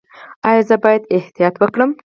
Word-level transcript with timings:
ایا 0.49 0.61
زه 0.69 0.75
باید 0.83 1.03
احتیاط 1.17 1.55
وکړم؟ 1.59 1.91